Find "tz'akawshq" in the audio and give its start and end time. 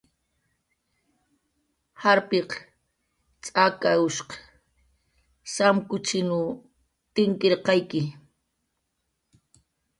3.41-4.29